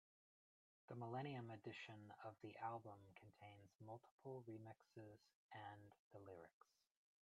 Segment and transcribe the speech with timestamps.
[0.87, 5.19] The millennium edition of the album contains multiple remixes
[5.51, 6.79] and the lyrics.